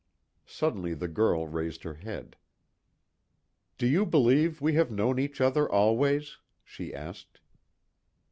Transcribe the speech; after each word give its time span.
Suddenly 0.47 0.95
the 0.95 1.07
girl 1.07 1.47
raised 1.47 1.83
her 1.83 1.93
head: 1.93 2.35
"Do 3.77 3.85
you 3.85 4.03
believe 4.03 4.59
we 4.59 4.73
have 4.73 4.89
known 4.89 5.19
each 5.19 5.39
other 5.39 5.71
always?" 5.71 6.39
she 6.63 6.91
asked. 6.91 7.39